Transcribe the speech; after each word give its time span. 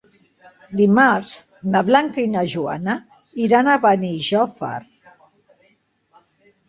Dimarts 0.79 1.33
na 1.75 1.83
Blanca 1.89 2.23
i 2.25 2.31
na 2.35 2.43
Joana 2.53 2.95
iran 3.47 3.69
a 3.69 3.77
Benijòfar. 3.87 4.75